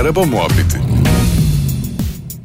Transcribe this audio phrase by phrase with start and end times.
[0.00, 0.78] Araba Muhabbeti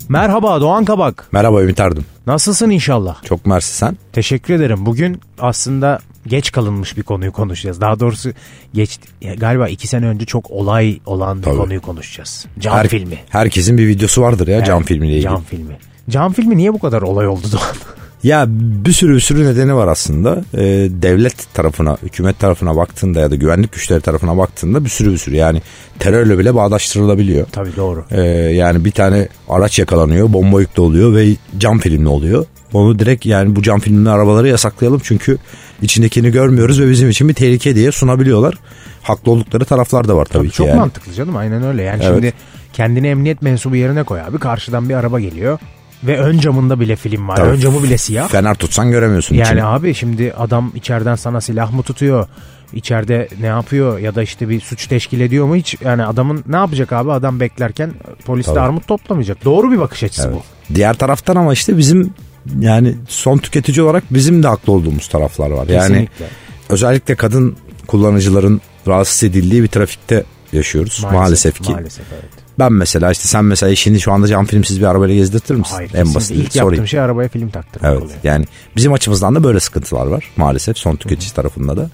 [0.09, 1.27] Merhaba Doğan Kabak.
[1.31, 2.05] Merhaba Ümit Ardım.
[2.27, 3.23] Nasılsın inşallah?
[3.23, 3.97] Çok mersi sen.
[4.13, 4.85] Teşekkür ederim.
[4.85, 7.81] Bugün aslında geç kalınmış bir konuyu konuşacağız.
[7.81, 8.31] Daha doğrusu
[8.73, 8.99] geç
[9.37, 11.57] galiba iki sene önce çok olay olan bir Tabii.
[11.57, 12.45] konuyu konuşacağız.
[12.59, 13.17] Cam Her- filmi.
[13.29, 15.23] Herkesin bir videosu vardır ya cam Evet, filmiyle ilgili.
[15.29, 15.77] Cam filmi.
[16.09, 17.63] Cam filmi niye bu kadar olay oldu Doğan?
[18.23, 20.43] Ya bir sürü bir sürü nedeni var aslında.
[20.53, 20.59] Ee,
[20.89, 25.35] devlet tarafına, hükümet tarafına baktığında ya da güvenlik güçleri tarafına baktığında bir sürü bir sürü
[25.35, 25.61] yani
[25.99, 27.47] terörle bile bağdaştırılabiliyor.
[27.51, 28.05] Tabii doğru.
[28.11, 31.27] Ee, yani bir tane araç yakalanıyor, bomba yüklü oluyor ve
[31.57, 32.45] cam filmli oluyor.
[32.73, 35.37] Onu direkt yani bu cam filmli arabaları yasaklayalım çünkü
[35.81, 38.55] içindekini görmüyoruz ve bizim için bir tehlike diye sunabiliyorlar.
[39.01, 40.77] Haklı oldukları taraflar da var tabii, Tabii ki çok yani.
[40.77, 41.83] mantıklı canım aynen öyle.
[41.83, 42.13] Yani Evet.
[42.15, 42.33] şimdi
[42.73, 44.37] kendini emniyet mensubu yerine koy abi.
[44.39, 45.59] Karşıdan bir araba geliyor
[46.07, 47.35] ve ön camında bile film var.
[47.35, 47.49] Tabii.
[47.49, 48.29] Ön camı bile siyah.
[48.29, 49.63] Fener tutsan göremiyorsun Yani içini.
[49.63, 52.27] abi şimdi adam içeriden sana silah mı tutuyor?
[52.73, 56.55] İçeride ne yapıyor ya da işte bir suç teşkil ediyor mu hiç yani adamın ne
[56.55, 57.93] yapacak abi adam beklerken
[58.25, 58.59] polis de Tabii.
[58.59, 59.45] armut toplamayacak.
[59.45, 60.37] Doğru bir bakış açısı Evet.
[60.69, 60.75] bu.
[60.75, 62.13] Diğer taraftan ama işte bizim
[62.59, 65.67] yani son tüketici olarak bizim de haklı olduğumuz taraflar var.
[65.67, 66.25] Yani Kesinlikle.
[66.69, 67.57] özellikle kadın
[67.87, 70.23] kullanıcıların rahatsız edildiği bir trafikte
[70.53, 71.71] yaşıyoruz maalesef, ki.
[71.71, 72.42] Maalesef evet.
[72.59, 75.75] Ben mesela işte sen mesela eşini şu anda cam filmsiz bir arabayla gezdirtir misin?
[75.75, 76.69] Hayır en basit İlk sorayım.
[76.73, 78.17] yaptığım şey arabaya film taktırmak Evet oluyor.
[78.23, 78.45] yani
[78.75, 81.89] bizim açımızdan da böyle sıkıntılar var maalesef son tüketici tarafında da.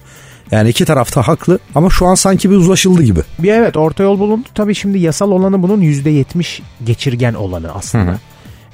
[0.50, 3.20] Yani iki tarafta haklı ama şu an sanki bir uzlaşıldı gibi.
[3.38, 4.46] Bir evet orta yol bulundu.
[4.54, 8.18] Tabii şimdi yasal olanı bunun %70 geçirgen olanı aslında.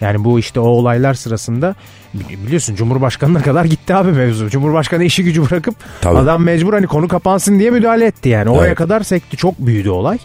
[0.01, 1.75] Yani bu işte o olaylar sırasında
[2.17, 4.51] bili- biliyorsun Cumhurbaşkanı'na kadar gitti abi mevzu.
[4.51, 6.19] Cumhurbaşkanı işi gücü bırakıp Tabii.
[6.19, 8.51] adam mecbur hani konu kapansın diye müdahale etti yani.
[8.51, 8.77] Oraya Evet.
[8.79, 9.37] kadar sekti.
[9.37, 10.19] Çok büyüdü olay.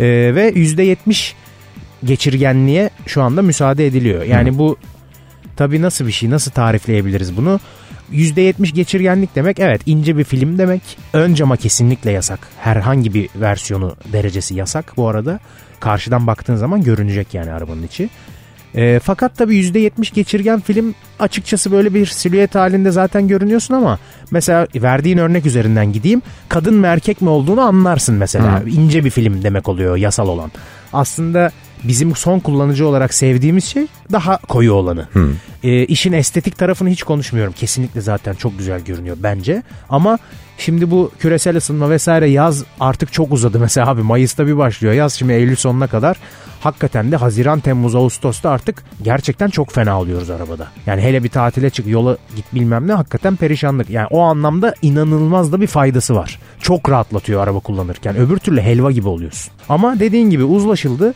[0.00, 0.04] Ee,
[0.34, 1.32] ve %70
[2.04, 4.22] geçirgenliğe şu anda müsaade ediliyor.
[4.22, 4.76] Yani bu
[5.56, 7.60] tabii nasıl bir şey nasıl tarifleyebiliriz bunu?
[8.12, 10.82] %70 geçirgenlik demek evet ince bir film demek.
[11.12, 12.40] Ön cama kesinlikle yasak.
[12.60, 15.40] Herhangi bir versiyonu derecesi yasak bu arada.
[15.80, 18.10] Karşıdan baktığın zaman görünecek yani arabanın içi.
[18.74, 23.98] E, fakat tabii %70 geçirgen film açıkçası böyle bir silüet halinde zaten görünüyorsun ama
[24.30, 26.22] mesela verdiğin örnek üzerinden gideyim.
[26.48, 28.62] Kadın mı erkek mi olduğunu anlarsın mesela.
[28.66, 30.52] İnce bir film demek oluyor yasal olan.
[30.92, 31.50] Aslında
[31.84, 35.08] bizim son kullanıcı olarak sevdiğimiz şey daha koyu olanı.
[35.62, 37.52] E, işin estetik tarafını hiç konuşmuyorum.
[37.52, 39.62] Kesinlikle zaten çok güzel görünüyor bence.
[39.88, 40.18] Ama
[40.58, 43.58] şimdi bu küresel ısınma vesaire yaz artık çok uzadı.
[43.60, 46.16] Mesela abi Mayıs'ta bir başlıyor yaz şimdi Eylül sonuna kadar.
[46.60, 50.66] Hakikaten de Haziran, Temmuz, Ağustos'ta artık gerçekten çok fena alıyoruz arabada.
[50.86, 53.90] Yani hele bir tatile çık yola git bilmem ne hakikaten perişanlık.
[53.90, 56.38] Yani o anlamda inanılmaz da bir faydası var.
[56.60, 58.16] Çok rahatlatıyor araba kullanırken.
[58.16, 59.52] Öbür türlü helva gibi oluyorsun.
[59.68, 61.14] Ama dediğin gibi uzlaşıldı.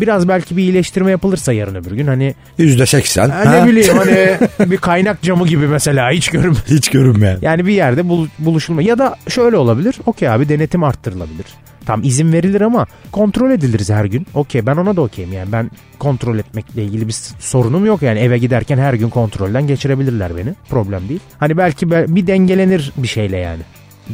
[0.00, 3.30] Biraz belki bir iyileştirme yapılırsa yarın öbür gün hani Yüzde seksen.
[3.30, 4.36] Ne bileyim hani
[4.70, 6.56] bir kaynak camı gibi mesela hiç görün.
[6.70, 7.38] Hiç görünmeyen.
[7.42, 9.94] Yani bir yerde bul- buluşulma ya da şöyle olabilir.
[10.06, 11.46] Okey abi denetim arttırılabilir.
[11.86, 14.26] Tam izin verilir ama kontrol ediliriz her gün.
[14.34, 18.38] Okey ben ona da okeyim yani ben kontrol etmekle ilgili bir sorunum yok yani eve
[18.38, 20.54] giderken her gün kontrolden geçirebilirler beni.
[20.68, 21.20] Problem değil.
[21.38, 23.62] Hani belki be- bir dengelenir bir şeyle yani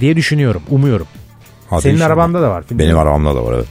[0.01, 1.07] diye düşünüyorum, umuyorum.
[1.71, 2.09] Hadi Senin inşallah.
[2.11, 2.65] arabanda da var.
[2.71, 3.67] Benim arabamda da var evet.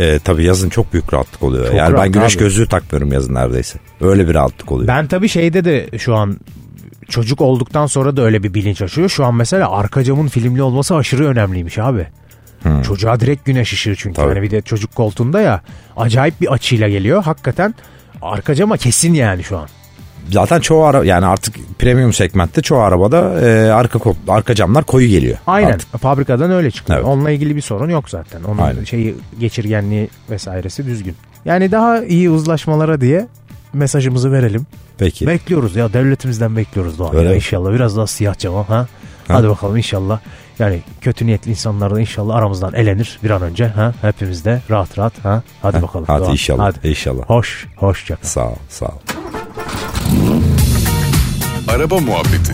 [0.00, 1.66] Ee, tabii yazın çok büyük rahatlık oluyor.
[1.66, 2.38] Çok yani rahat ben güneş abi.
[2.42, 3.78] gözlüğü takmıyorum yazın neredeyse.
[4.00, 4.88] Öyle bir rahatlık oluyor.
[4.88, 6.36] Ben tabii şeyde de şu an
[7.08, 9.08] çocuk olduktan sonra da öyle bir bilinç açıyor.
[9.08, 12.06] Şu an mesela arka camın filmli olması aşırı önemliymiş abi.
[12.82, 14.16] Çocuğa direkt güneş ışığı çünkü.
[14.16, 14.28] Tabii.
[14.28, 15.60] Yani bir de çocuk koltuğunda ya
[15.96, 17.22] acayip bir açıyla geliyor.
[17.24, 17.74] Hakikaten
[18.22, 19.68] arka cama kesin yani şu an.
[20.30, 25.38] Zaten çoğu araba yani artık premium segmentte çoğu arabada e, arka arka camlar koyu geliyor.
[25.46, 25.72] Aynen.
[25.72, 25.98] Artık.
[25.98, 26.98] Fabrikadan öyle çıkıyor.
[26.98, 27.08] Evet.
[27.08, 28.42] Onunla ilgili bir sorun yok zaten.
[28.42, 28.84] Onun Aynen.
[28.84, 31.16] şeyi geçirgenliği vesairesi düzgün.
[31.44, 33.26] Yani daha iyi uzlaşmalara diye
[33.72, 34.66] mesajımızı verelim.
[34.98, 35.26] Peki.
[35.26, 37.16] Bekliyoruz ya devletimizden bekliyoruz Doğan.
[37.16, 37.34] Öyle ya.
[37.34, 38.86] İnşallah biraz daha siyah cama ha.
[39.28, 40.20] Hadi bakalım inşallah.
[40.60, 43.92] Yani kötü niyetli insanlar da inşallah aramızdan elenir bir an önce ha.
[44.00, 45.42] Hepimiz de rahat rahat ha.
[45.62, 46.04] Hadi Heh, bakalım.
[46.08, 46.32] hadi Doğan.
[46.32, 46.88] inşallah, Hadi.
[46.88, 47.22] inşallah.
[47.26, 48.22] Hoş, hoşça kal.
[48.28, 48.98] Sağ ol, sağ ol.
[51.68, 52.52] Araba Muhabbeti